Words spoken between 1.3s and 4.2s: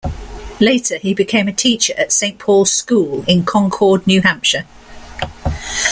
a teacher at Saint Paul's School in Concord,